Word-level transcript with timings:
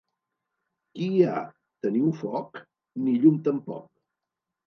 Qui 0.93 1.09
hi 1.17 1.19
ha?– 1.33 1.43
Teniu 1.87 2.09
foc?– 2.21 2.59
Ni 3.05 3.13
llum 3.25 3.39
tampoc! 3.49 3.85